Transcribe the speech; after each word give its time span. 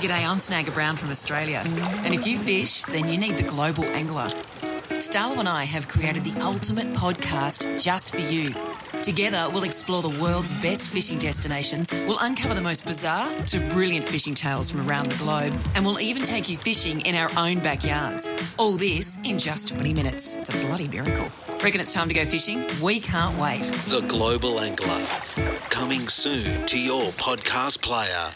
G'day, 0.00 0.26
I'm 0.26 0.38
Snagger 0.38 0.72
Brown 0.72 0.96
from 0.96 1.10
Australia. 1.10 1.62
And 1.66 2.14
if 2.14 2.26
you 2.26 2.38
fish, 2.38 2.80
then 2.84 3.06
you 3.06 3.18
need 3.18 3.36
the 3.36 3.42
Global 3.42 3.84
Angler. 3.84 4.28
Starlo 4.96 5.36
and 5.36 5.46
I 5.46 5.64
have 5.64 5.88
created 5.88 6.24
the 6.24 6.42
ultimate 6.42 6.90
podcast 6.94 7.82
just 7.84 8.14
for 8.14 8.20
you. 8.22 8.54
Together, 9.02 9.44
we'll 9.52 9.64
explore 9.64 10.00
the 10.00 10.18
world's 10.18 10.52
best 10.62 10.88
fishing 10.88 11.18
destinations, 11.18 11.92
we'll 12.06 12.16
uncover 12.22 12.54
the 12.54 12.62
most 12.62 12.86
bizarre 12.86 13.30
to 13.42 13.60
brilliant 13.74 14.08
fishing 14.08 14.34
tales 14.34 14.70
from 14.70 14.88
around 14.88 15.10
the 15.10 15.18
globe, 15.18 15.52
and 15.74 15.84
we'll 15.84 16.00
even 16.00 16.22
take 16.22 16.48
you 16.48 16.56
fishing 16.56 17.02
in 17.02 17.14
our 17.14 17.30
own 17.36 17.58
backyards. 17.58 18.26
All 18.56 18.76
this 18.78 19.18
in 19.28 19.38
just 19.38 19.68
20 19.68 19.92
minutes. 19.92 20.34
It's 20.34 20.48
a 20.48 20.66
bloody 20.66 20.88
miracle. 20.88 21.28
Reckon 21.62 21.78
it's 21.78 21.92
time 21.92 22.08
to 22.08 22.14
go 22.14 22.24
fishing? 22.24 22.66
We 22.80 23.00
can't 23.00 23.38
wait. 23.38 23.64
The 23.88 24.02
Global 24.08 24.60
Angler. 24.60 25.04
Coming 25.68 26.08
soon 26.08 26.64
to 26.68 26.80
your 26.80 27.10
podcast 27.12 27.82
player. 27.82 28.30